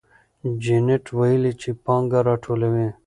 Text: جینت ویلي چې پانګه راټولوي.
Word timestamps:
جینت 0.63 1.05
ویلي 1.17 1.51
چې 1.61 1.69
پانګه 1.85 2.19
راټولوي. 2.27 2.87